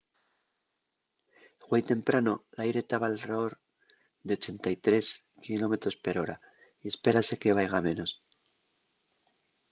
[1.65, 3.51] güei temprano l’aire taba alredor
[4.27, 5.09] de 83
[5.43, 6.33] km/h
[6.83, 8.11] y espérase que vaiga a menos